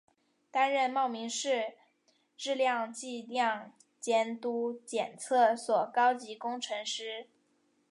[0.49, 1.75] 担任茂名市
[2.35, 7.27] 质量计量监督检测所高级工程师。